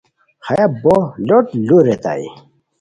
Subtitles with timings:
[0.47, 0.95] ہیہ بو
[1.27, 2.27] لوٹ لو ریتائے